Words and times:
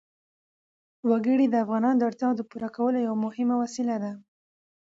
وګړي 1.09 1.45
د 1.49 1.55
افغانانو 1.63 1.99
د 1.99 2.03
اړتیاوو 2.09 2.37
د 2.39 2.41
پوره 2.49 2.69
کولو 2.75 2.97
یوه 3.07 3.17
مهمه 3.25 3.55
وسیله 3.63 3.95
ده. 4.03 4.11